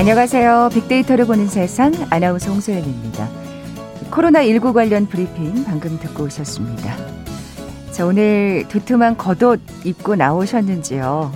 [0.00, 0.70] 안녕하세요.
[0.72, 3.28] 빅데이터를 보는 세상 아나운서 홍소연입니다.
[4.10, 6.96] 코로나19 관련 브리핑 방금 듣고 오셨습니다.
[7.90, 11.30] 자, 오늘 두툼한 겉옷 입고 나오셨는지요?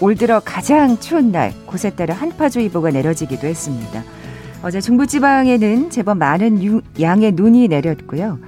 [0.00, 4.04] 올 들어 가장 추운 날, 곳에 따라 한파주의보가 내려지기도 했습니다.
[4.62, 8.38] 어제 중부지방에는 제법 많은 유, 양의 눈이 내렸고요.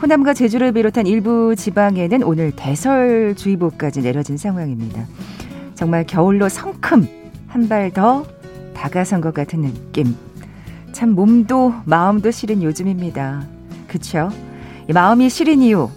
[0.00, 5.04] 호남과 제주를 비롯한 일부 지방에는 오늘 대설주의보까지 내려진 상황입니다.
[5.74, 7.06] 정말 겨울로 성큼
[7.48, 8.24] 한 발 더
[8.74, 10.16] 다가선 것 같은 느낌.
[10.92, 13.46] 참 몸도 마음도 시린 요즘입니다.
[13.88, 14.30] 그쵸?
[14.92, 15.88] 마음이 시린 이유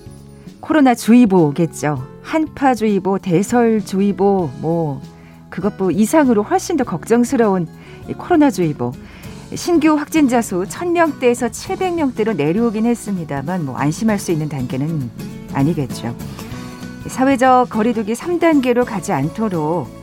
[0.59, 2.03] 코로나 주의보겠죠.
[2.23, 5.01] 한파주의보, 대설주의보, 뭐
[5.49, 7.67] 그것보 이상으로 훨씬 더 걱정스러운
[8.17, 8.91] 코로나주의보.
[9.55, 15.09] 신규 확진자 수 1000명대에서 700명대로 내려오긴 했습니다만 뭐 안심할 수 있는 단계는
[15.53, 16.15] 아니겠죠.
[17.07, 19.96] 사회적 거리두기 3단계로 가지 않도록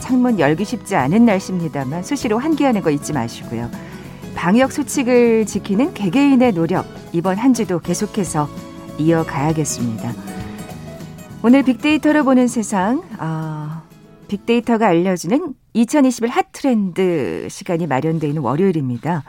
[0.00, 3.70] 창문 열기 쉽지 않은 날씨입니다만 수시로 환기하는 거 잊지 마시고요.
[4.34, 8.48] 방역 수칙을 지키는 개개인의 노력 이번 한 주도 계속해서
[8.98, 10.12] 이어가야겠습니다.
[11.42, 13.82] 오늘 빅데이터를 보는 세상 어,
[14.28, 19.24] 빅데이터가 알려주는 2021 핫트렌드 시간이 마련되어 있는 월요일입니다.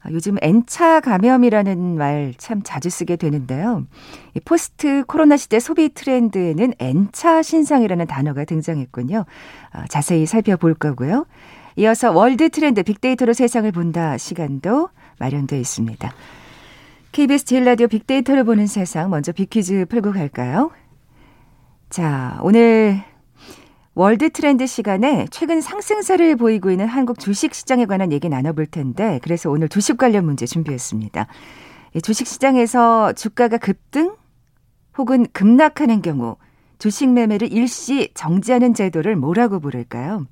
[0.00, 3.84] 아, 요즘 N차 감염이라는 말 참 자주 쓰게 되는데요.
[4.44, 9.24] 포스트 코로나 시대 소비 트렌드에는 N차 신상이라는 단어가 등장했군요.
[9.72, 11.26] 아, 자세히 살펴볼 거고요.
[11.76, 14.88] 이어서 월드 트렌드 빅데이터로 세상을 본다 시간도
[15.18, 16.12] 마련되어 있습니다.
[17.12, 20.70] KBS 제일 라디오 빅데이터를 보는 세상 먼저 빅퀴즈 풀고 갈까요?
[21.90, 23.02] 자, 오늘
[23.98, 29.50] 월드 트렌드 시간에 최근 상승세를 보이고 있는 한국 주식 시장에 관한 얘기 나눠볼 텐데 그래서
[29.50, 31.26] 오늘 주식 관련 문제 준비했습니다.
[32.04, 34.14] 주식 시장에서 주가가 급등
[34.96, 36.36] 혹은 급락하는 경우
[36.78, 40.26] 주식 매매를 일시 정지하는 제도를 뭐라고 부를까요?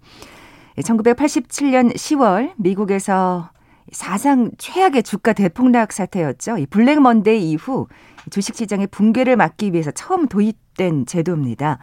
[0.79, 3.51] 1987년 10월 미국에서
[3.91, 6.59] 사상 최악의 주가 대폭락 사태였죠.
[6.59, 7.89] 이 블랙 먼데이 이후
[8.31, 11.81] 주식 시장의 붕괴를 막기 위해서 처음 도입된 제도입니다.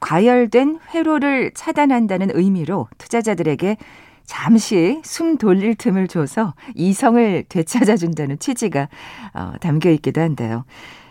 [0.00, 3.76] 과열된 회로를 차단한다는 의미로 투자자들에게
[4.24, 8.88] 잠시 숨 돌릴 틈을 줘서 이성을 되찾아준다는 취지가
[9.34, 10.64] 어, 담겨 있기도 한데요.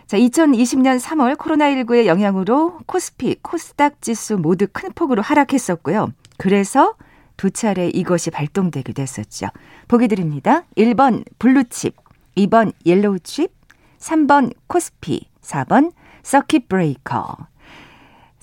[0.06, 6.12] 자, 2020년 3월 코로나19의 영향으로 코스피, 코스닥 지수 모두 큰 폭으로 하락했었고요.
[6.38, 6.94] 그래서
[7.36, 9.48] 두 차례 이것이 발동되기도 했었죠.
[9.88, 10.62] 보기 드립니다.
[10.76, 11.96] 1번 블루칩,
[12.36, 13.50] 2번 옐로우칩,
[13.98, 15.90] 3번 코스피, 4번
[16.22, 17.36] 서킷 브레이커.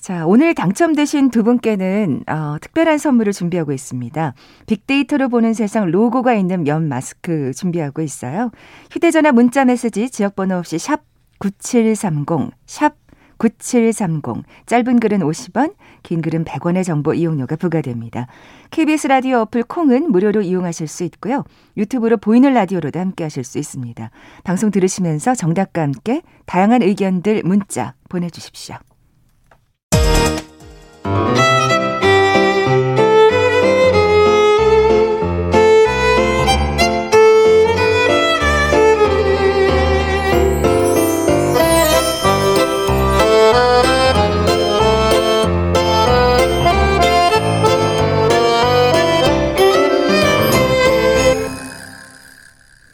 [0.04, 4.34] 자, 오늘 당첨되신 두 분께는 어, 특별한 선물을 준비하고 있습니다.
[4.66, 8.50] 빅데이터로 보는 세상 로고가 있는 면 마스크 준비하고 있어요.
[8.90, 11.00] 휴대전화 문자 메시지 지역번호 없이 샵
[11.38, 12.96] 9730, 샵
[13.38, 14.44] 9730.
[14.66, 18.26] 짧은 글은 50원, 긴 글은 100원의 정보 이용료가 부과됩니다.
[18.72, 21.44] KBS 라디오 어플 콩은 무료로 이용하실 수 있고요.
[21.78, 24.10] 유튜브로 보이는 라디오로도 함께 하실 수 있습니다.
[24.44, 28.76] 방송 들으시면서 정답과 함께 다양한 의견들 문자 보내주십시오.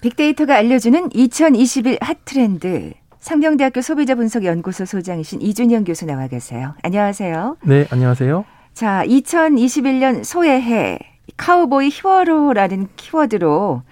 [0.00, 2.92] 빅데이터가 알려주는 2021 핫트렌드.
[3.18, 6.74] 상경대학교 소비자분석연구소 소장이신 이준영 교수 나와 계세요.
[6.82, 7.58] 안녕하세요.
[7.64, 8.44] 네, 안녕하세요.
[8.72, 10.98] 자, 2021년 소외해
[11.36, 13.82] 카우보이 히어로라는 키워드로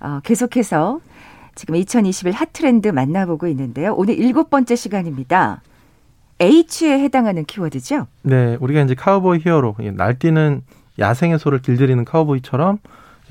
[0.00, 1.00] 어, 계속해서
[1.54, 3.92] 지금 2021 핫트렌드 만나보고 있는데요.
[3.94, 5.60] 오늘 일곱 번째 시간입니다.
[6.40, 8.06] H에 해당하는 키워드죠?
[8.22, 10.62] 네, 우리가 이제 카우보이 히어로, 날뛰는
[10.98, 12.78] 야생의 소를 길들이는 카우보이처럼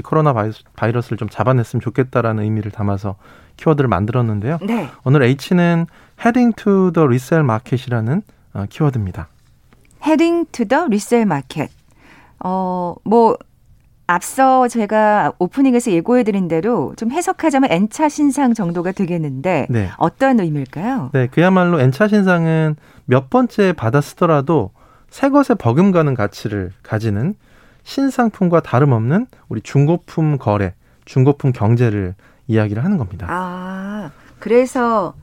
[0.03, 3.15] 코로나 바이러스, 를좀 잡아냈으면 좋겠다라는 의미를 담아서
[3.57, 4.59] 키워드를 만들었는데요.
[4.61, 4.89] 네.
[5.03, 5.87] 오늘 H는
[6.19, 8.21] heading to the resale market이라는
[8.53, 9.27] 어, 키워드입니다.
[10.05, 11.73] heading to the resale market.
[12.43, 13.37] 어, 뭐
[14.07, 19.89] 앞서 제가 오프닝에서 예고해드린 대로 좀 해석하자면 N차 신상 정도가 되겠는데 네.
[19.97, 21.09] 어떤 의미일까요?
[21.13, 24.71] 네, 그야말로 N차 신상은 몇 번째 받아 쓰더라도
[25.09, 27.35] 새 것에 버금가는 가치를 가지는
[27.87, 30.73] 신상품과 다름없는 우리 중고품 거래,
[31.05, 32.15] 중고품 경제를
[32.47, 33.27] 이야기를 하는 겁니다.
[33.29, 35.13] 아, 그래서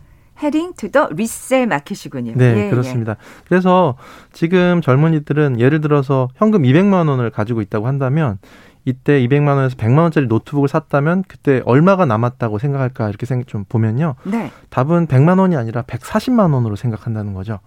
[0.43, 2.33] heading to the resale 마켓이군요.
[2.37, 2.71] 네, 예, 예.
[2.71, 3.13] 그렇습니다.
[3.13, 3.17] 예.
[3.47, 3.97] 그래서
[4.33, 8.39] 지금 젊은이들은 예를 들어서 현금 200만 원을 가지고 있다고 한다면
[8.87, 14.15] 이때 200만 원에서 100만 원짜리 노트북을 샀다면 그때 얼마가 남았다고 생각할까 이렇게 생각 좀 보면요.
[14.25, 14.51] 네.
[14.71, 17.59] 답은 100만 원이 아니라 140만 원으로 생각한다는 거죠.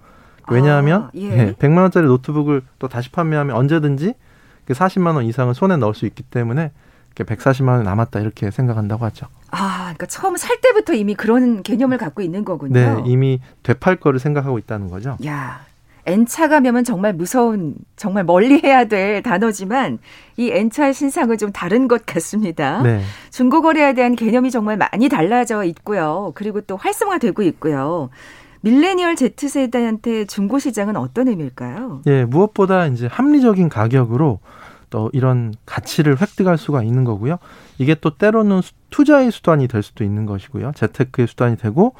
[0.49, 1.21] 왜냐하면 아, 예.
[1.21, 4.26] 예, 100만 원짜리 노트북을 또 다시 판매하면 언제든지 그
[4.73, 6.71] 40만 원 이상을 손에 넣을 수 있기 때문에
[7.15, 9.25] 140만 원이 남았다 이렇게 생각한다고 하죠.
[9.49, 12.73] 아, 그러니까 처음 살 때부터 이미 그런 개념을 갖고 있는 거군요.
[12.73, 15.17] 네, 이미 되팔 거를 생각하고 있다는 거죠.
[15.25, 15.61] 야,
[16.05, 19.97] N차 감염은 정말 무서운, 정말 멀리 해야 될 단어지만
[20.37, 22.83] 이 N차 신상은 좀 다른 것 같습니다.
[22.83, 23.01] 네.
[23.31, 26.33] 중고거래에 대한 개념이 정말 많이 달라져 있고요.
[26.35, 28.09] 그리고 또 활성화되고 있고요.
[28.61, 32.01] 밀레니얼 Z세대한테 중고 시장은 어떤 의미일까요?
[32.07, 34.39] 예, 무엇보다 이제 합리적인 가격으로
[34.89, 37.37] 또 이런 가치를 획득할 수가 있는 거고요.
[37.77, 40.71] 이게 또 때로는 투자의 수단이 될 수도 있는 것이고요.
[40.75, 41.93] 재테크의 수단이 되고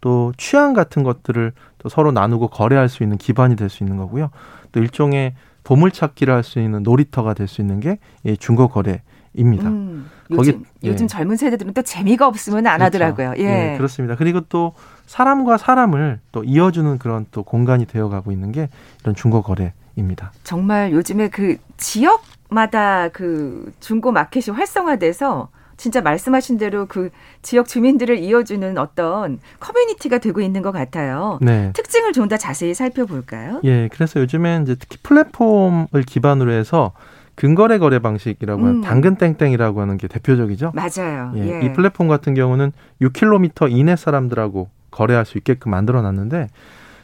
[0.00, 4.30] 또 취향 같은 것들을 또 서로 나누고 거래할 수 있는 기반이 될 수 있는 거고요.
[4.72, 5.34] 또 일종의
[5.64, 9.02] 보물찾기를 할 수 있는 놀이터가 될 수 있는 게 이 중고 거래
[9.34, 9.68] 입니다.
[9.68, 10.88] 음, 거기 요즘, 예.
[10.88, 12.84] 요즘 젊은 세대들은 또 재미가 없으면 안 그렇죠.
[13.04, 13.34] 하더라고요.
[13.38, 13.72] 예.
[13.72, 14.16] 예, 그렇습니다.
[14.16, 14.74] 그리고 또
[15.06, 18.68] 사람과 사람을 또 이어주는 그런 또 공간이 되어가고 있는 게
[19.02, 20.32] 이런 중고 거래입니다.
[20.42, 27.08] 정말 요즘에 그 지역마다 그 중고 마켓이 활성화돼서 진짜 말씀하신 대로 그
[27.40, 31.38] 지역 주민들을 이어주는 어떤 커뮤니티가 되고 있는 것 같아요.
[31.40, 31.72] 네.
[31.74, 33.60] 특징을 좀 더 자세히 살펴볼까요?
[33.64, 36.92] 예, 그래서 요즘엔 이제 특히 플랫폼을 기반으로 해서
[37.40, 38.80] 근거래 거래 방식이라고 하는 음.
[38.82, 40.72] 당근 땡땡이라고 하는 게 대표적이죠.
[40.74, 41.32] 맞아요.
[41.36, 41.64] 예, 예.
[41.64, 42.70] 이 플랫폼 같은 경우는
[43.00, 46.48] 6km 이내 사람들하고 거래할 수 있게끔 만들어 놨는데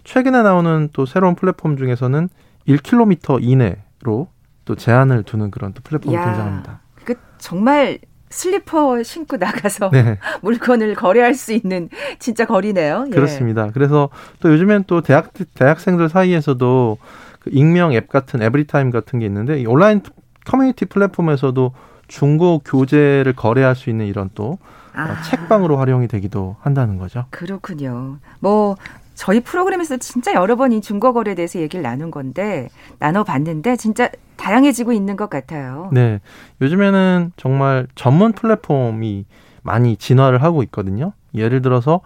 [0.05, 2.29] 최근에 나오는 또 새로운 플랫폼 중에서는
[2.69, 4.29] 1km 이내로
[4.67, 6.81] 또 제한을 두는 그런 또 플랫폼이 야, 등장합니다.
[7.07, 7.99] 그 정말
[8.29, 10.19] 슬리퍼 신고 나가서 네.
[10.43, 13.07] 물건을 거래할 수 있는 진짜 거리네요.
[13.07, 13.11] 예.
[13.11, 13.71] 그렇습니다.
[13.73, 14.11] 그래서
[14.41, 16.99] 또 요즘엔 또 대학 대학생들 사이에서도
[17.41, 20.03] 그 익명 앱 같은 에브리타임 같은 게 있는데 이 온라인
[20.47, 21.73] 커뮤니티 플랫폼에서도
[22.09, 24.59] 중고 교재를 거래할 수 있는 이런 또 어,
[24.95, 25.23] 아.
[25.23, 27.27] 책방으로 활용이 되기도 한다는 거죠.
[27.31, 28.17] 그렇군요.
[28.41, 28.77] 뭐
[29.15, 34.09] 저희 프로그램에서 진짜 여러 번 이 중고 거래에 대해서 얘기를 나눈 건데 나눠 봤는데 진짜
[34.37, 35.91] 다양해지고 있는 것 같아요.
[35.93, 36.21] 네,
[36.61, 39.25] 요즘에는 정말 전문 플랫폼이
[39.63, 41.13] 많이 진화를 하고 있거든요.
[41.35, 42.01] 예를 들어서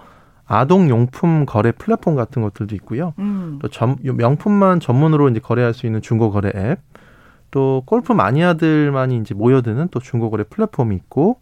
[0.47, 3.13] 아동 용품 거래 플랫폼 같은 것들도 있고요.
[3.19, 3.59] 음.
[3.63, 6.81] 또 전, 명품만 전문으로 이제 거래할 수 있는 중고 거래 앱,
[7.51, 11.39] 또 골프 마니아들만이 이제 모여드는 또 중고 거래 플랫폼이 있고,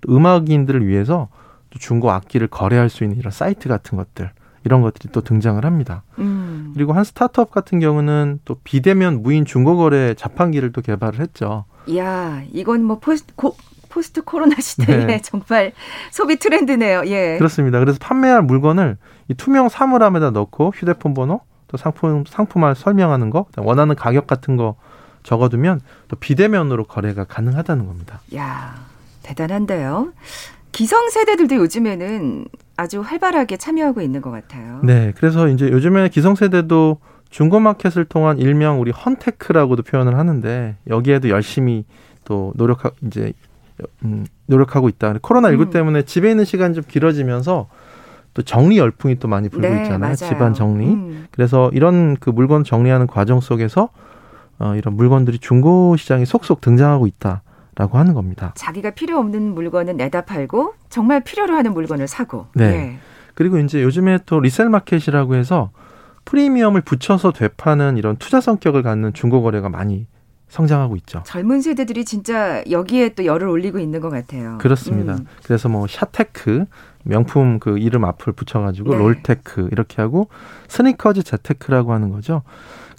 [0.00, 1.28] 또 음악인들을 위해서
[1.70, 4.30] 또 중고 악기를 거래할 수 있는 이런 사이트 같은 것들.
[4.64, 6.02] 이런 것들이 또 등장을 합니다.
[6.18, 6.72] 음.
[6.74, 11.64] 그리고 한 스타트업 같은 경우는 또 비대면 무인 중고거래 자판기를 또 개발을 했죠.
[11.86, 13.56] 이야, 이건 뭐 포스트, 고,
[13.88, 15.20] 포스트 코로나 시대에 네.
[15.22, 15.72] 정말
[16.10, 17.04] 소비 트렌드네요.
[17.06, 17.38] 예.
[17.38, 17.78] 그렇습니다.
[17.78, 23.94] 그래서 판매할 물건을 이 투명 사물함에다 넣고 휴대폰 번호, 또 상품 상품을 설명하는 거, 원하는
[23.94, 24.76] 가격 같은 거
[25.28, 28.20] 적어두면 또 비대면으로 거래가 가능하다는 겁니다.
[28.34, 28.74] 야,
[29.22, 30.14] 대단한데요.
[30.72, 32.46] 기성 세대들도 요즘에는
[32.78, 34.80] 아주 활발하게 참여하고 있는 것 같아요.
[34.82, 36.98] 네, 그래서 이제 요즘에 기성세대도
[37.28, 41.84] 중고마켓을 통한 일명 우리 헌테크라고도 표현을 하는데 여기에도 열심히
[42.24, 43.34] 또 노력하 이제
[44.04, 45.14] 음, 노력하고 있다.
[45.20, 45.70] 코로나 19 음.
[45.70, 47.68] 때문에 집에 있는 시간이 좀 길어지면서
[48.32, 49.98] 또 정리 열풍이 또 많이 불고 네, 있잖아요.
[49.98, 50.14] 맞아요.
[50.14, 50.86] 집안 정리.
[50.86, 51.26] 음.
[51.32, 53.90] 그래서 이런 그 물건 정리하는 과정 속에서
[54.58, 57.42] 어, 이런 물건들이 중고 시장에 속속 등장하고 있다.
[57.78, 58.52] 라고 하는 겁니다.
[58.56, 62.46] 자기가 필요 없는 물건은 내다 팔고 정말 필요로 하는 물건을 사고.
[62.54, 62.64] 네.
[62.64, 62.98] 예.
[63.34, 65.70] 그리고 이제 요즘에 또 리셀 마켓이라고 해서
[66.24, 70.08] 프리미엄을 붙여서 되파는 이런 투자 성격을 갖는 중고 거래가 많이
[70.48, 71.22] 성장하고 있죠.
[71.24, 74.58] 젊은 세대들이 진짜 여기에 또 열을 올리고 있는 것 같아요.
[74.58, 75.14] 그렇습니다.
[75.14, 75.26] 음.
[75.44, 76.64] 그래서 뭐 샤테크
[77.04, 78.98] 명품 그 이름 앞을 붙여가지고 네.
[78.98, 80.28] 롤테크 이렇게 하고
[80.68, 82.42] 스니커즈 재테크라고 하는 거죠.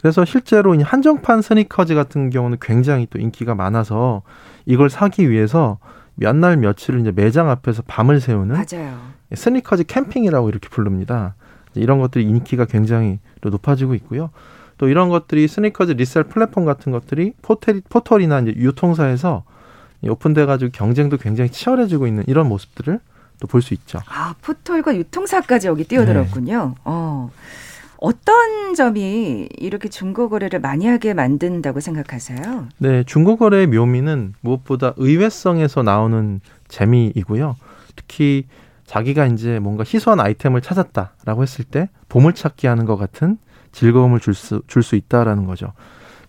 [0.02, 4.22] 그래서 실제로 한정판 스니커즈 같은 경우는 굉장히 또 인기가 많아서
[4.66, 5.78] 이걸 사기 위해서
[6.16, 8.98] 몇 날 며칠을 이제 매장 앞에서 밤을 새우는 맞아요.
[9.34, 11.36] 스니커즈 캠핑이라고 이렇게 부릅니다.
[11.76, 14.30] 이런 것들이 인기가 굉장히 높아지고 있고요.
[14.78, 19.44] 또 이런 것들이 스니커즈 리셀 플랫폼 같은 것들이 포털, 포털이나 이제 유통사에서
[20.04, 23.00] 오픈돼 가지고 경쟁도 굉장히 치열해지고 있는 이런 모습들을
[23.40, 24.00] 또 볼 수 있죠.
[24.10, 26.74] 아, 포털과 유통사까지 여기 뛰어들었군요.
[26.76, 26.82] 네.
[26.84, 27.30] 어.
[28.02, 32.68] 어떤 점이 이렇게 중고 거래를 많이 하게 만든다고 생각하세요?
[32.78, 36.40] 네, 중고 거래의 묘미는 무엇보다 의외성에서 나오는
[36.70, 37.58] 재미이고요.
[37.96, 38.46] 특히
[38.86, 43.38] 자기가 이제 뭔가 희소한 아이템을 찾았다라고 했을 때 보물찾기 하는 것 같은
[43.74, 45.74] 즐거움을 줄 수, 줄 수 있다라는 거죠.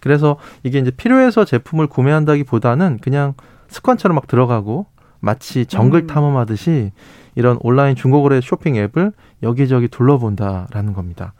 [0.01, 3.35] 그래서 이게 이제 필요해서 제품을 구매한다기보다는 그냥
[3.69, 4.87] 습관처럼 막 들어가고
[5.21, 6.07] 마치 정글 음.
[6.09, 6.91] 탐험하듯이
[7.37, 9.13] 이런 온라인 중고거래 쇼핑 앱을
[9.43, 11.33] 여기저기 둘러본다라는 겁니다.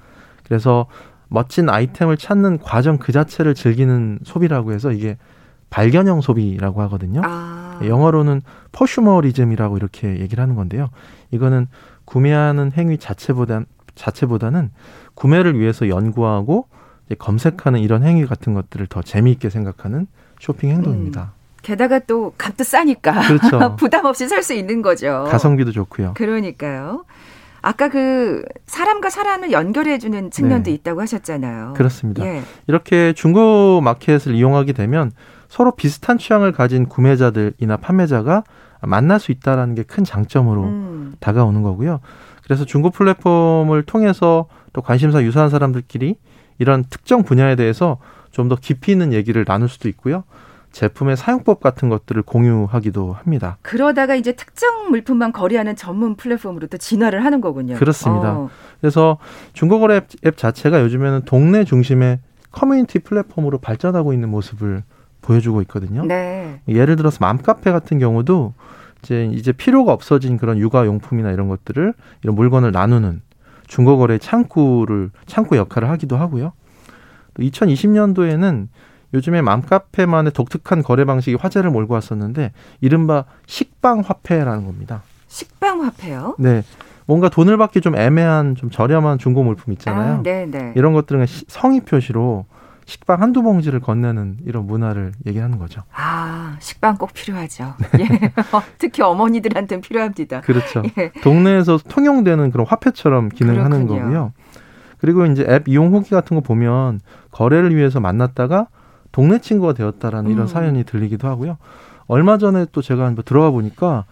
[0.51, 0.87] 그래서
[1.29, 5.17] 멋진 아이템을 찾는 과정 그 자체를 즐기는 소비라고 해서 이게
[5.71, 7.21] 발견형 소비라고 하거든요.
[7.25, 7.79] 아.
[7.85, 8.43] 영어로는
[8.73, 10.91] 퍼슈머리즘이라고 이렇게 얘기를 하는 건데요.
[11.31, 11.69] 이거는
[12.05, 13.63] 구매하는 행위 자체보다
[13.95, 14.73] 자체보다는
[15.15, 16.67] 구매를 위해서 연구하고
[17.17, 20.09] 검색하는 이런 행위 같은 것들을 더 재미있게 생각하는
[20.41, 21.23] 쇼핑 행동입니다.
[21.23, 21.41] 음.
[21.63, 23.77] 게다가 또 값도 싸니까 그렇죠.
[23.79, 25.29] 부담 없이 살 수 있는 거죠.
[25.31, 26.15] 가성비도 좋고요.
[26.15, 27.05] 그러니까요.
[27.63, 30.75] 아까 그 사람과 사람을 연결해주는 측면도 네.
[30.75, 31.75] 있다고 하셨잖아요.
[31.77, 32.25] 그렇습니다.
[32.25, 32.43] 예.
[32.67, 35.13] 이렇게 중고 마켓을 이용하게 되면
[35.49, 38.45] 서로 비슷한 취향을 가진 구매자들이나 판매자가
[38.83, 41.15] 만날 수 있다라는 게 큰 장점으로 음.
[41.21, 42.01] 다가오는 거고요.
[42.45, 46.17] 그래서 중고 플랫폼을 통해서 또 관심사 유사한 사람들끼리
[46.59, 47.99] 이런 특정 분야에 대해서
[48.31, 50.23] 좀 더 깊이 있는 얘기를 나눌 수도 있고요.
[50.73, 53.59] 제품의 사용법 같은 것들을 공유하기도 합니다.
[53.63, 57.77] 그러다가 이제 특정 물품만 거래하는 전문 플랫폼으로 또 진화를 하는 거군요.
[57.77, 58.33] 그렇습니다.
[58.33, 58.51] 어.
[58.81, 59.19] 그래서
[59.53, 62.21] 중고거래 앱, 앱 자체가 요즘에는 동네 중심의
[62.53, 64.83] 커뮤니티 플랫폼으로 발전하고 있는 모습을
[65.23, 66.05] 보여주고 있거든요.
[66.05, 66.61] 네.
[66.69, 68.55] 예를 들어서 맘카페 같은 경우도
[69.03, 73.23] 이제 이제 필요가 없어진 그런 육아 용품이나 이런 것들을 이런 물건을 나누는
[73.67, 76.53] 중고거래 창구를 창구 역할을 하기도 하고요.
[77.35, 78.69] 또 2020년도에는
[79.15, 85.03] 요즘에 맘카페만의 독특한 거래 방식이 화제를 몰고 왔었는데 이른바 식빵 화폐라는 겁니다.
[85.29, 86.37] 식빵 화폐요?
[86.39, 86.63] 네.
[87.07, 90.19] 뭔가 돈을 받기 좀 애매한 좀 저렴한 중고 물품 있잖아요.
[90.19, 90.73] 아, 네, 네.
[90.77, 92.47] 이런 것들은 성의 표시로
[92.87, 95.83] 식빵 한두 봉지를 건네는 이런 문화를 얘기하는 거죠.
[95.95, 97.75] 아, 식빵 꼭 필요하죠.
[97.93, 98.09] 네.
[98.23, 98.33] 예.
[98.79, 100.41] 특히 어머니들한테는 필요합니다.
[100.41, 100.83] 그렇죠.
[100.99, 101.11] 예.
[101.23, 104.01] 동네에서 통용되는 그런 화폐처럼 기능하는 그렇군요.
[104.03, 104.33] 거고요.
[104.99, 107.01] 그리고 이제 앱 이용 후기 같은 거 보면
[107.31, 108.67] 거래를 위해서 만났다가
[109.13, 110.35] 동네 친구가 되었다라는 음.
[110.35, 111.57] 이런 사연이 들리기도 하고요.
[112.07, 114.05] 얼마 전에 또 제가 한번 들어가 보니까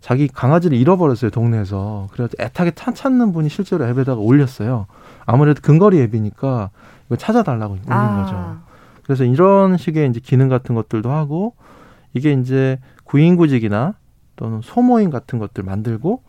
[0.00, 4.86] 자기 강아지를 잃어버렸어요 동네에서 그래서 애타게 찾는 분이 실제로 앱에다가 올렸어요.
[5.24, 6.70] 아무래도 근거리 앱이니까
[7.06, 8.22] 이거 찾아달라고 올린 아.
[8.22, 8.66] 거죠.
[9.04, 11.54] 그래서 이런 식의 이제 기능 같은 것들도 하고
[12.14, 13.94] 이게 이제 구인구직이나
[14.36, 16.22] 또는 소모임 같은 것들 만들고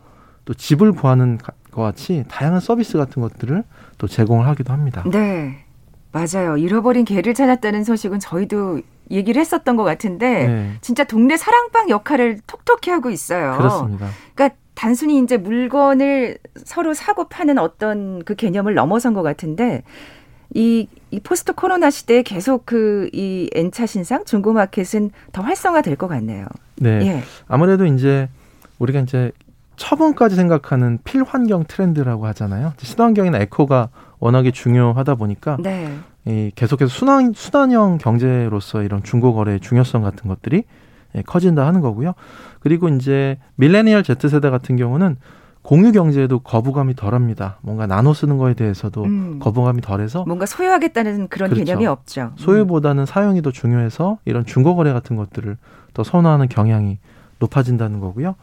[0.44, 3.64] 또 집을 구하는 것 같이 다양한 서비스 같은 것들을
[3.98, 5.04] 또 제공을 하기도 합니다.
[5.10, 5.64] 네.
[6.12, 6.56] 맞아요.
[6.56, 10.72] 잃어버린 개를 찾았다는 소식은 저희도 얘기를 했었던 것 같은데 네.
[10.80, 13.56] 진짜 동네 사랑방 역할을 톡톡히 하고 있어요.
[13.56, 14.08] 그렇습니다.
[14.34, 19.82] 그러니까 단순히 이제 물건을 서로 사고 파는 어떤 그 개념을 넘어선 것 같은데
[20.54, 26.46] 이, 이 포스트 코로나 시대에 계속 그 이 N차 신상 중고마켓은 더 활성화될 것 같네요.
[26.76, 27.00] 네.
[27.06, 27.22] 예.
[27.48, 28.28] 아무래도 이제
[28.78, 29.32] 우리가 이제
[29.78, 32.74] 처분까지 생각하는 필환경 트렌드라고 하잖아요.
[32.76, 35.96] 친환경이나 에코가 워낙에 중요하다 보니까 네.
[36.26, 40.64] 이 계속해서 순환 순환형 경제로서 이런 중고 거래의 중요성 같은 것들이
[41.14, 42.12] 예, 커진다 하는 거고요.
[42.60, 45.16] 그리고 이제 밀레니얼 Z 세대 같은 경우는
[45.62, 47.58] 공유 경제에도 거부감이 덜합니다.
[47.62, 49.38] 뭔가 나눠 쓰는 거에 대해서도 음.
[49.38, 51.64] 거부감이 덜해서 뭔가 소유하겠다는 그런 그렇죠.
[51.64, 52.32] 개념이 없죠.
[52.36, 55.56] 소유보다는 사용이 더 중요해서 이런 중고 거래 같은 것들을
[55.94, 56.98] 더 선호하는 경향이
[57.38, 58.34] 높아진다는 거고요.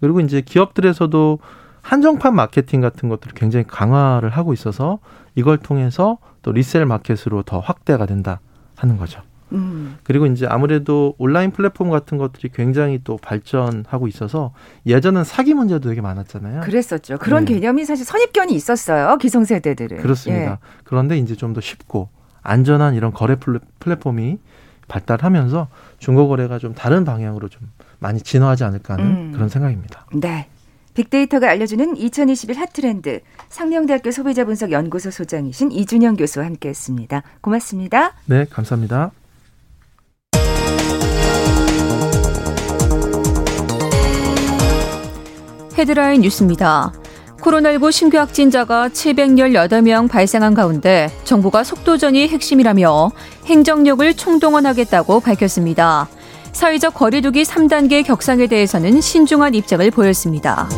[0.00, 1.38] 그리고 이제 기업들에서도
[1.82, 4.98] 한정판 마케팅 같은 것들을 굉장히 강화를 하고 있어서
[5.34, 8.40] 이걸 통해서 또 리셀 마켓으로 더 확대가 된다
[8.76, 9.22] 하는 거죠.
[9.52, 9.96] 음.
[10.04, 14.52] 그리고 이제 아무래도 온라인 플랫폼 같은 것들이 굉장히 또 발전하고 있어서
[14.84, 16.60] 예전은 사기 문제도 되게 많았잖아요.
[16.60, 17.16] 그랬었죠.
[17.18, 17.54] 그런 네.
[17.54, 19.16] 개념이 사실 선입견이 있었어요.
[19.16, 19.98] 기성세대들은.
[19.98, 20.50] 그렇습니다.
[20.52, 20.56] 예.
[20.84, 22.10] 그런데 이제 좀 더 쉽고
[22.42, 23.36] 안전한 이런 거래
[23.78, 24.38] 플랫폼이
[24.86, 29.32] 발달하면서 중고 거래가 좀 다른 방향으로 좀 많이 진화하지 않을까 하는 음.
[29.32, 30.06] 그런 생각입니다.
[30.14, 30.48] 네.
[30.94, 37.22] 빅데이터가 알려주는 2021 핫트렌드 상명대학교 소비자분석연구소 소장이신 이준영 교수와 함께했습니다.
[37.40, 38.14] 고맙습니다.
[38.26, 39.12] 네, 감사합니다.
[45.78, 46.92] 헤드라인 뉴스입니다.
[47.40, 53.12] 코로나19 신규 확진자가 718명 발생한 가운데 정부가 속도전이 핵심이라며
[53.46, 56.08] 행정력을 총동원하겠다고 밝혔습니다.
[56.58, 60.68] 사회적 거리두기 3단계 격상에 대해서는 신중한 입장을 보였습니다.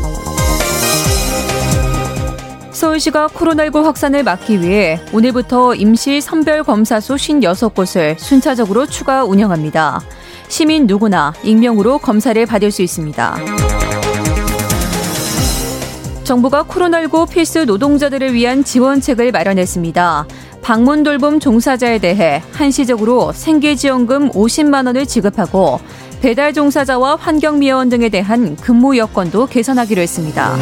[2.70, 10.02] 서울시가 코로나19 확산을 막기 위해 오늘부터 임시 선별검사소 56곳을 순차적으로 추가 운영합니다.
[10.48, 13.38] 시민 누구나 익명으로 검사를 받을 수 있습니다.
[16.24, 20.26] 정부가 코로나19 필수 노동자들을 위한 지원책을 마련했습니다.
[20.62, 25.80] 방문 돌봄 종사자에 대해 한시적으로 생계지원금 50만 원을 지급하고
[26.20, 30.56] 배달 종사자와 환경미화원 등에 대한 근무 여건도 개선하기로 했습니다.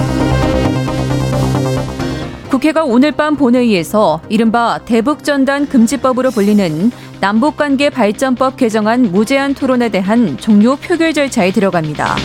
[2.48, 6.90] 국회가 오늘 밤 본회의에서 이른바 대북전단 금지법으로 불리는
[7.20, 12.16] 남북관계 발전법 개정안 무제한 토론에 대한 종료 표결 절차에 들어갑니다.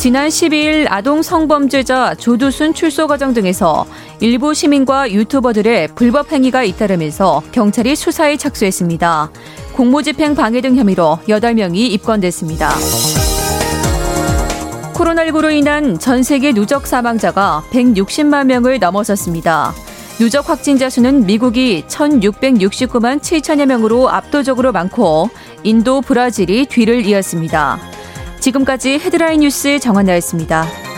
[0.00, 3.84] 지난 12일 아동 성범죄자 조두순 출소 과정 등에서
[4.20, 9.30] 일부 시민과 유튜버들의 불법 행위가 잇따르면서 경찰이 수사에 착수했습니다.
[9.74, 12.70] 공무집행 방해 등 혐의로 8명이 입건됐습니다.
[14.94, 19.74] 코로나19로 인한 전 세계 누적 사망자가 160만 명을 넘어섰습니다.
[20.18, 25.28] 누적 확진자 수는 미국이 1,669만 7천여 명으로 압도적으로 많고
[25.62, 27.99] 인도, 브라질이 뒤를 이었습니다.
[28.40, 30.89] 지금까지 헤드라인 뉴스 정한나였습니다.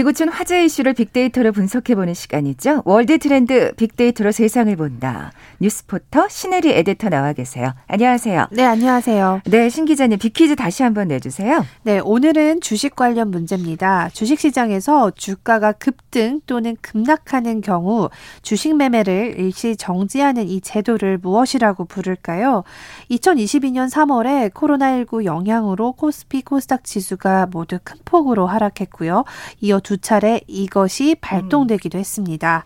[0.00, 2.80] 지구촌 화제 이슈를 빅데이터로 분석해보는 시간이죠.
[2.86, 5.30] 월드 트렌드 빅데이터로 세상을 본다.
[5.60, 7.74] 뉴스포터 신혜리 에디터 나와 계세요.
[7.86, 8.46] 안녕하세요.
[8.50, 9.42] 네, 안녕하세요.
[9.44, 11.66] 네, 신 기자님 빅퀴즈 다시 한번 내주세요.
[11.82, 14.08] 네, 오늘은 주식 관련 문제입니다.
[14.14, 18.08] 주식시장에서 주가가 급등 또는 급락하는 경우
[18.40, 22.64] 주식 매매를 일시 정지하는 이 제도를 무엇이라고 부를까요?
[23.10, 29.24] 2022년 3월에 코로나19 영향으로 코스피 코스닥 지수가 모두 큰 폭으로 하락했고요.
[29.60, 32.64] 이어 두 차례 이것이 발동되기도 했습니다.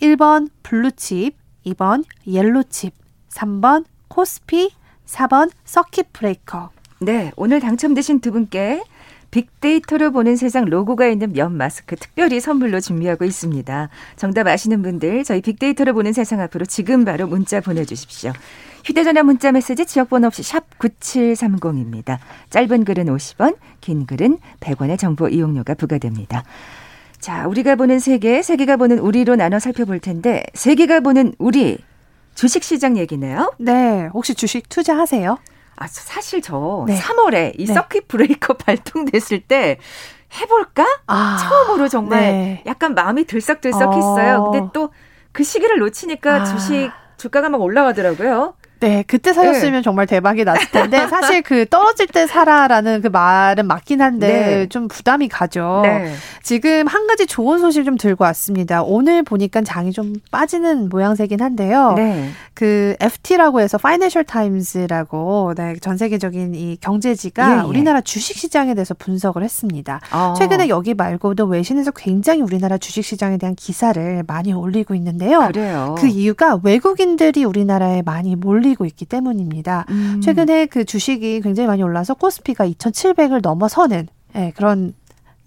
[0.00, 1.36] 1번 블루칩,
[1.66, 2.94] 2번 옐로칩,
[3.28, 4.70] 3번 코스피,
[5.04, 6.70] 4번 서킷 브레이커.
[7.00, 8.82] 네, 오늘 당첨되신 두 분께
[9.32, 13.90] 빅데이터로 보는 세상 로고가 있는 면 마스크 특별히 선물로 준비하고 있습니다.
[14.16, 18.32] 정답 아시는 분들 저희 빅데이터로 보는 세상 앞으로 지금 바로 문자 보내주십시오.
[18.84, 22.18] 휴대전화 문자 메시지 지역번호 없이 샵 9730입니다.
[22.50, 26.44] 짧은 글은 50원, 긴 글은 100원의 정보 이용료가 부과됩니다.
[27.20, 31.78] 자, 우리가 보는 세계, 세계가 보는 우리로 나눠 살펴볼 텐데 세계가 보는 우리
[32.34, 33.52] 주식 시장 얘기네요.
[33.58, 35.38] 네, 혹시 주식 투자하세요?
[35.76, 36.98] 아, 사실 저 네.
[36.98, 37.74] 3월에 이 네.
[37.74, 39.78] 서킷 브레이커 발동됐을 때
[40.40, 40.84] 해볼까?
[41.06, 42.62] 아, 처음으로 정말 네.
[42.66, 44.36] 약간 마음이 들썩들썩했어요.
[44.38, 44.50] 어.
[44.50, 44.90] 근데 또
[45.32, 46.44] 그 시기를 놓치니까 아.
[46.44, 48.54] 주식 주가가 막 올라가더라고요.
[48.82, 49.82] 네, 그때 사셨으면 네.
[49.82, 54.66] 정말 대박이 났을 텐데 사실 그 떨어질 때 사라라는 그 말은 맞긴 한데 네.
[54.68, 55.82] 좀 부담이 가죠.
[55.84, 56.12] 네.
[56.42, 58.82] 지금 한 가지 좋은 소식 좀 들고 왔습니다.
[58.82, 61.94] 오늘 보니까 장이 좀 빠지는 모양새긴 한데요.
[61.96, 62.30] 네.
[62.54, 67.62] 그 FT라고 해서 파이낸셜 타임즈라고 네, 전 세계적인 이 경제지가 예, 예.
[67.62, 70.00] 우리나라 주식 시장에 대해서 분석을 했습니다.
[70.12, 70.34] 어.
[70.36, 75.46] 최근에 여기 말고도 외신에서 굉장히 우리나라 주식 시장에 대한 기사를 많이 올리고 있는데요.
[75.46, 75.94] 그래요.
[75.98, 79.86] 그 이유가 외국인들이 우리나라에 많이 몰리 몰리고 있기 때문입니다.
[79.90, 80.20] 음.
[80.22, 84.94] 최근에 그 주식이 굉장히 많이 올라서 코스피가 2,700을 넘어서는 네, 그런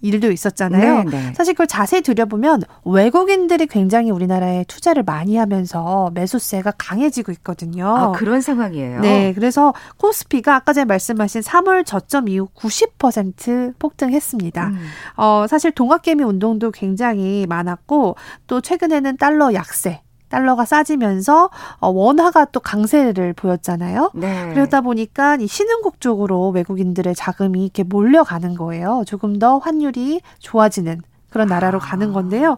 [0.02, 1.04] 일도 있었잖아요.
[1.04, 1.32] 네, 네.
[1.34, 7.88] 사실 그걸 자세히 들여보면 외국인들이 굉장히 우리나라에 투자를 많이 하면서 매수세가 강해지고 있거든요.
[7.88, 9.00] 아, 그런 상황이에요.
[9.00, 9.32] 네.
[9.34, 14.68] 그래서 코스피가 아까 전에 말씀하신 3월 저점 이후 90% 폭등했습니다.
[14.68, 14.86] 음.
[15.16, 22.60] 어, 사실 동학개미 운동도 굉장히 많았고 또 최근에는 달러 약세 달러가 싸지면서 어, 원화가 또
[22.60, 24.10] 강세를 보였잖아요.
[24.14, 24.50] 네.
[24.52, 29.04] 그러다 보니까 이 신흥국 쪽으로 외국인들의 자금이 이렇게 몰려가는 거예요.
[29.06, 31.80] 조금 더 환율이 좋아지는 그런 나라로 아.
[31.80, 32.56] 가는 건데요.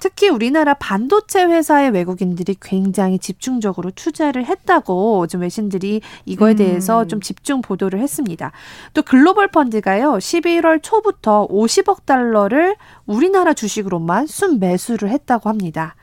[0.00, 6.56] 특히 우리나라 반도체 회사의 외국인들이 굉장히 집중적으로 투자를 했다고 좀 외신들이 이거에 음.
[6.56, 8.52] 대해서 좀 집중 보도를 했습니다.
[8.92, 15.94] 또 글로벌 펀드가요, 11월 초부터 50억 달러를 우리나라 주식으로만 순매수를 했다고 합니다.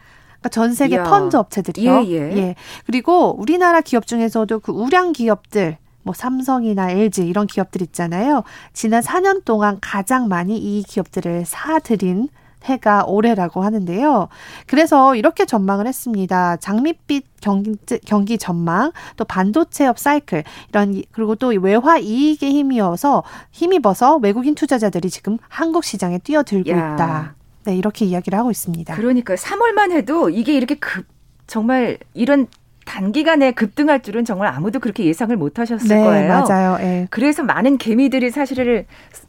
[0.41, 1.03] 그러니까 전 세계 이야.
[1.03, 2.03] 펀드 업체들이요.
[2.05, 2.37] 예, 예.
[2.37, 2.55] 예.
[2.85, 8.43] 그리고 우리나라 기업 중에서도 그 우량 기업들 뭐 삼성이나 LG 이런 기업들 있잖아요.
[8.73, 12.29] 지난 4년 동안 가장 많이 이 기업들을 사들인
[12.63, 14.27] 해가 올해라고 하는데요.
[14.67, 16.57] 그래서 이렇게 전망을 했습니다.
[16.57, 17.75] 장밋빛 경기,
[18.05, 25.39] 경기 전망, 또 반도체업 사이클, 이런, 그리고 또 외화 이익에 힘이어서, 힘입어서 외국인 투자자들이 지금
[25.49, 26.93] 한국 시장에 뛰어들고 야.
[26.93, 27.35] 있다.
[27.63, 28.95] 네, 이렇게 이야기를 하고 있습니다.
[28.95, 31.05] 그러니까 3월만 해도 이게 이렇게 급
[31.47, 32.47] 정말 이런
[32.85, 36.27] 단기간에 급등할 줄은 정말 아무도 그렇게 예상을 못 하셨을 네, 거예요.
[36.27, 36.77] 맞아요.
[36.77, 37.07] 네.
[37.09, 38.85] 그래서 많은 개미들이 사실을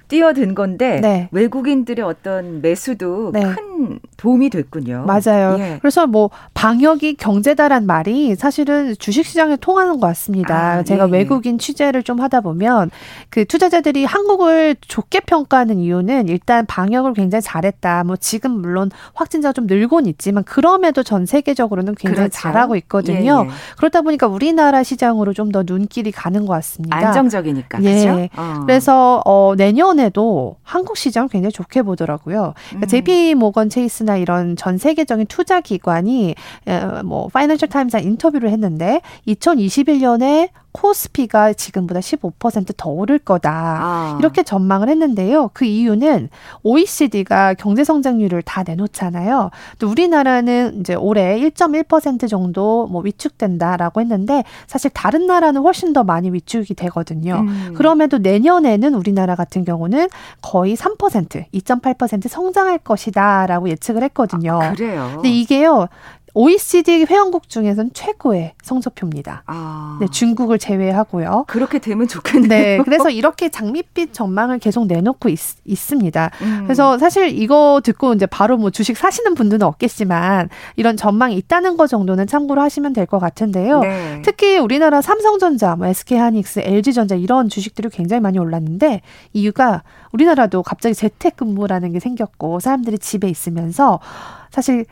[0.08, 1.28] 뛰어든 건데 네.
[1.30, 3.42] 외국인들의 어떤 매수도 네.
[3.42, 5.04] 큰 도움이 됐군요.
[5.06, 5.56] 맞아요.
[5.58, 5.78] 예.
[5.80, 10.56] 그래서 뭐 방역이 경제다란 말이 사실은 주식시장에 통하는 것 같습니다.
[10.78, 11.12] 아, 제가 예, 예.
[11.12, 12.90] 외국인 취재를 좀 하다 보면
[13.30, 18.04] 그 투자자들이 한국을 좋게 평가하는 이유는 일단 방역을 굉장히 잘했다.
[18.04, 22.40] 뭐 지금 물론 확진자가 좀 늘곤 있지만 그럼에도 전 세계적으로는 굉장히 그렇죠.
[22.40, 23.44] 잘하고 있거든요.
[23.46, 23.52] 예, 예.
[23.76, 26.96] 그렇다 보니까 우리나라 시장으로 좀 더 눈길이 가는 것 같습니다.
[26.96, 27.82] 안정적이니까.
[27.84, 28.04] 예.
[28.04, 28.28] 그렇죠?
[28.36, 28.62] 어.
[28.64, 32.54] 그래서 어 내년에 이번에도 한국 시장을 굉장히 좋게 보더라고요.
[32.68, 32.88] 그러니까 음.
[32.88, 36.34] JP 모건 체이스나 이런 전 세계적인 투자 기관이
[37.04, 43.50] 뭐 파이낸셜 타임스 인터뷰를 했는데 2021년에 코스피가 지금보다 15%더 오를 거다.
[43.52, 44.16] 아.
[44.18, 45.50] 이렇게 전망을 했는데요.
[45.52, 46.28] 그 이유는
[46.62, 49.50] OECD가 경제 성장률을 다 내놓잖아요.
[49.78, 56.30] 또 우리나라는 이제 올해 1.1% 정도 뭐 위축된다라고 했는데 사실 다른 나라는 훨씬 더 많이
[56.30, 57.44] 위축이 되거든요.
[57.46, 57.74] 음.
[57.76, 60.08] 그럼에도 내년에는 우리나라 같은 경우는
[60.40, 64.60] 거의 3% 2.8% 성장할 것이다라고 예측을 했거든요.
[64.60, 65.10] 아, 그래요.
[65.14, 65.88] 근데 이게요.
[66.34, 69.42] OECD 회원국 중에서는 최고의 성적표입니다.
[69.46, 69.98] 아.
[70.00, 71.44] 네, 중국을 제외하고요.
[71.46, 72.48] 그렇게 되면 좋겠네요.
[72.48, 75.38] 네, 그래서 이렇게 장밋빛 전망을 계속 내놓고 있,
[75.76, 76.62] 습니다 음.
[76.64, 81.86] 그래서 사실 이거 듣고 이제 바로 뭐 주식 사시는 분들은 없겠지만 이런 전망이 있다는 거
[81.86, 83.80] 정도는 참고로 하시면 될 것 같은데요.
[83.80, 84.22] 네.
[84.24, 89.02] 특히 우리나라 삼성전자, 뭐 SK하이닉스, LG전자 이런 주식들이 굉장히 많이 올랐는데
[89.34, 94.00] 이유가 우리나라도 갑자기 재택근무라는 게 생겼고 사람들이 집에 있으면서
[94.50, 94.86] 사실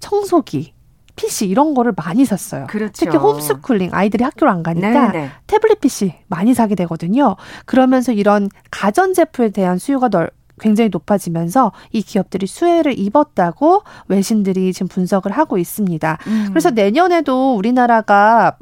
[0.00, 0.75] 청소기
[1.16, 2.66] PC 이런 거를 많이 샀어요.
[2.68, 2.92] 그렇죠.
[3.04, 5.12] 특히 홈스쿨링 아이들이 학교를 안 가니까 네네.
[5.12, 5.30] 네.
[5.46, 7.36] 태블릿 PC 많이 사게 되거든요.
[7.64, 14.88] 그러면서 이런 가전 제품에 대한 수요가 넓 굉장히 높아지면서 이 기업들이 수혜를 입었다고 외신들이 지금
[14.88, 16.18] 분석을 하고 있습니다.
[16.26, 16.46] 음.
[16.48, 18.56] 그래서 내년에도 우리나라가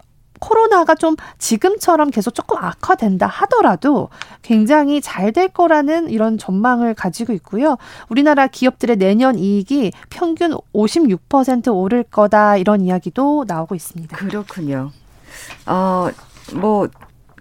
[0.45, 4.11] 코로나가 좀 지금처럼 계속 조금 악화된다 하더라도
[4.43, 7.77] 굉장히 잘 될 거라는 이런 전망을 가지고 있고요.
[8.09, 14.17] 우리나라 기업들의 내년 이익이 평균 56% 오를 거다 이런 이야기도 나오고 있습니다.
[14.17, 14.93] 그렇군요.
[15.67, 16.09] 어,
[16.53, 16.89] 뭐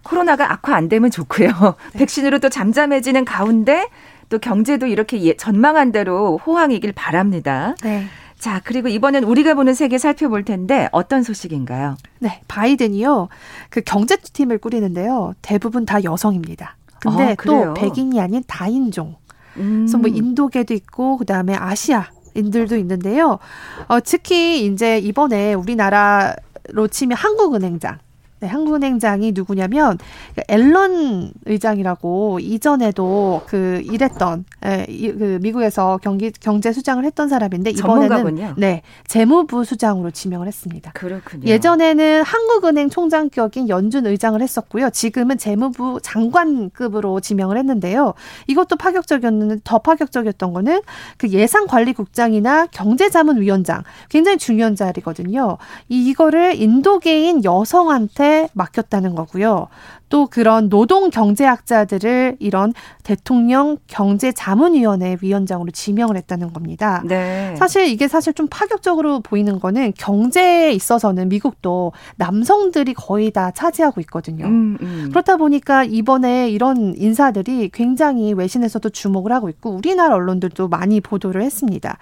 [0.02, 1.50] 코로나가 악화 안 되면 좋고요.
[1.94, 2.00] 네.
[2.00, 3.90] 백신으로 또 잠잠해지는 가운데
[4.30, 7.76] 또 경제도 이렇게 예, 전망한 대로 호황이길 바랍니다.
[7.84, 8.08] 네.
[8.44, 11.96] 자, 그리고 이번엔 우리가 보는 세계 살펴볼 텐데 어떤 소식인가요?
[12.20, 13.30] 네, 바이든이요.
[13.70, 15.34] 그 경제팀을 꾸리는데요.
[15.42, 16.76] 대부분 다 여성입니다.
[17.00, 19.16] 근데 아, 또 백인이 아닌 다인종.
[19.56, 19.86] 음.
[19.86, 23.40] 그래서 뭐 인도계도 있고 그다음에 아시아 인들도 있는데요.
[23.88, 28.00] 어, 특히 이제 이번에 우리나라로 치면 한국은행장
[28.44, 29.98] 네, 한국은행장이 누구냐면
[30.36, 34.86] 그 앨런 의장이라고 이전에도 그 일했던 예,
[35.18, 38.56] 그 미국에서 경기 경제 수장을 했던 사람인데 이번에는 전문가군요.
[38.58, 40.92] 네 재무부 수장으로 지명을 했습니다.
[40.92, 41.46] 그렇군요.
[41.46, 44.90] 예전에는 한국은행 총장격인 연준 의장을 했었고요.
[44.90, 48.14] 지금은 재무부 장관급으로 지명을 했는데요.
[48.48, 50.82] 이것도 파격적이었는데 더 파격적이었던 거는
[51.18, 55.58] 그 예산관리국장이나 경제자문위원장 굉장히 중요한 자리거든요.
[55.88, 59.68] 이거를 인도계인 여성한테 맡겼다는 거고요.
[60.10, 67.02] 또 그런 노동 경제학자들을 이런 대통령 경제자문위원회 위원장으로 지명을 했다는 겁니다.
[67.06, 67.56] 네.
[67.58, 74.46] 사실 이게 사실 좀 파격적으로 보이는 거는 경제에 있어서는 미국도 남성들이 거의 다 차지하고 있거든요.
[74.46, 75.08] 음, 음.
[75.10, 81.98] 그렇다 보니까 이번에 이런 인사들이 굉장히 외신에서도 주목을 하고 있고 우리나라 언론들도 많이 보도를 했습니다.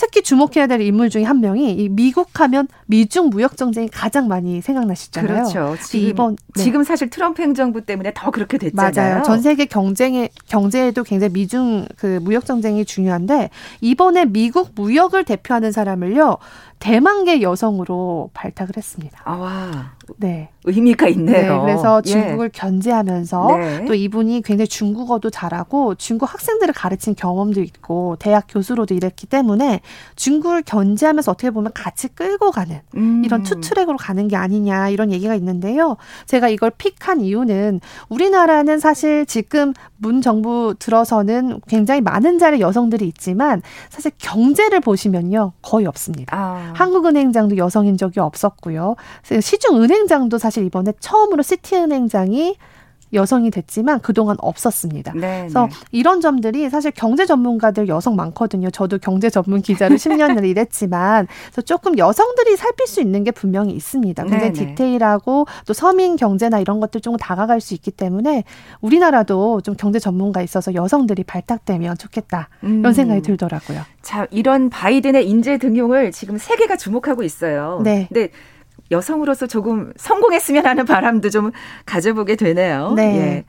[0.00, 4.62] 특히 주목해야 될 인물 중에 한 명이 이 미국 하면 미중 무역 전쟁이 가장 많이
[4.62, 5.44] 생각나시잖아요.
[5.44, 5.76] 그렇죠.
[5.84, 6.62] 지금, 이번 네.
[6.62, 8.92] 지금 사실 트럼프 행정부 때문에 더 그렇게 됐잖아요.
[8.94, 9.22] 맞아요.
[9.24, 13.50] 전 세계 경쟁에 경제에도 굉장히 미중 그 무역 전쟁이 중요한데
[13.82, 16.38] 이번에 미국 무역을 대표하는 사람을요.
[16.80, 19.20] 대만계 여성으로 발탁을 했습니다.
[19.24, 19.92] 아, 와.
[20.16, 20.48] 네.
[20.64, 21.58] 의미가 있네요.
[21.58, 22.10] 네, 그래서 예.
[22.10, 22.58] 중국을 예.
[22.58, 23.84] 견제하면서 네.
[23.84, 29.80] 또 이분이 굉장히 중국어도 잘하고 중국 학생들을 가르친 경험도 있고 대학 교수로도 일했기 때문에
[30.16, 33.22] 중국을 견제하면서 어떻게 보면 같이 끌고 가는 음.
[33.24, 35.96] 이런 투트랙으로 가는 게 아니냐 이런 얘기가 있는데요.
[36.26, 43.62] 제가 이걸 픽한 이유는 우리나라는 사실 지금 문 정부 들어서는 굉장히 많은 자리 여성들이 있지만
[43.90, 46.36] 사실 경제를 보시면요 거의 없습니다.
[46.36, 46.69] 아.
[46.74, 48.96] 한국은행장도 여성인 적이 없었고요.
[49.40, 52.56] 시중은행장도 사실 이번에 처음으로 시티은행장이
[53.12, 55.12] 여성이 됐지만 그동안 없었습니다.
[55.14, 55.70] 네 그래서 네.
[55.92, 58.70] 이런 점들이 사실 경제 전문가들 여성 많거든요.
[58.70, 64.22] 저도 경제 전문 기자를 10년을 일했지만 그래서 조금 여성들이 살필 수 있는 게 분명히 있습니다.
[64.24, 64.74] 굉장히 네네.
[64.74, 68.44] 디테일하고 또 서민 경제나 이런 것들 좀 다가갈 수 있기 때문에
[68.80, 72.48] 우리나라도 좀 경제 전문가 있어서 여성들이 발탁되면 좋겠다.
[72.62, 72.92] 이런 음.
[72.92, 73.80] 생각이 들더라고요.
[74.02, 77.80] 자, 이런 바이든의 인재 등용을 지금 세계가 주목하고 있어요.
[77.84, 78.06] 네.
[78.08, 78.30] 근데
[78.90, 81.52] 여성으로서 조금 성공했으면 하는 바람도 좀
[81.86, 82.92] 가져보게 되네요.
[82.96, 83.02] 네.
[83.16, 83.44] 예.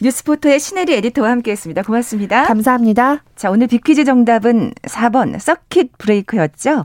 [0.00, 1.82] 뉴스포터의 신혜리 에디터와 함께했습니다.
[1.82, 2.42] 고맙습니다.
[2.44, 3.22] 감사합니다.
[3.36, 6.84] 자, 오늘 빅퀴즈 정답은 4번 서킷 브레이크였죠.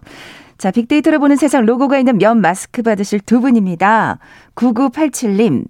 [0.58, 4.20] 자, 빅데이터를 보는 세상 로고가 있는 면 마스크 받으실 두 분입니다.
[4.56, 5.66] 9987님.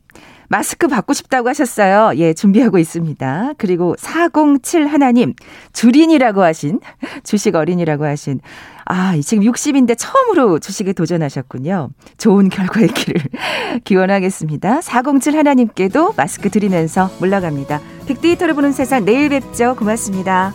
[0.50, 2.12] 마스크 받고 싶다고 하셨어요.
[2.18, 3.54] 예, 준비하고 있습니다.
[3.58, 5.34] 그리고 407 하나님,
[5.74, 6.80] 주린이라고 하신,
[7.24, 8.42] 주식 어린이라고 하신,
[8.86, 11.92] 아, 지금 60인데 처음으로 주식에 도전하셨군요.
[12.18, 13.22] 좋은 결과 있기를
[13.86, 14.82] 기원하겠습니다.
[14.82, 17.80] 407 하나님께도 마스크 드리면서 물러갑니다.
[18.08, 19.76] 빅데이터를 보는 세상 내일 뵙죠.
[19.76, 20.54] 고맙습니다.